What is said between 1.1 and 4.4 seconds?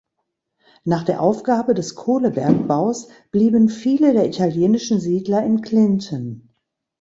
Aufgabe des Kohlebergbaus blieben viele der